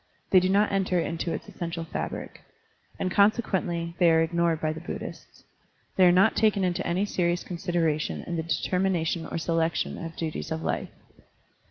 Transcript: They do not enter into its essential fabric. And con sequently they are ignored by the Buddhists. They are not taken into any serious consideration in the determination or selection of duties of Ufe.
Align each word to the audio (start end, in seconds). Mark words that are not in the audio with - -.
They 0.31 0.39
do 0.39 0.49
not 0.49 0.71
enter 0.71 0.99
into 0.99 1.31
its 1.31 1.47
essential 1.47 1.83
fabric. 1.85 2.41
And 2.97 3.11
con 3.11 3.31
sequently 3.33 3.95
they 3.99 4.09
are 4.09 4.23
ignored 4.23 4.59
by 4.59 4.73
the 4.73 4.79
Buddhists. 4.81 5.43
They 5.95 6.07
are 6.07 6.11
not 6.11 6.35
taken 6.35 6.63
into 6.63 6.83
any 6.87 7.05
serious 7.05 7.43
consideration 7.43 8.23
in 8.23 8.35
the 8.35 8.41
determination 8.41 9.27
or 9.27 9.37
selection 9.37 10.03
of 10.03 10.15
duties 10.15 10.49
of 10.51 10.61
Ufe. 10.61 10.87